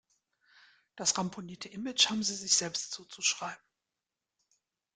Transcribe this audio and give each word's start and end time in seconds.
Das 0.95 1.15
ramponierte 1.15 1.69
Image 1.69 2.09
haben 2.09 2.23
sie 2.23 2.33
sich 2.33 2.55
selbst 2.55 2.91
zuzuschreiben. 2.91 3.63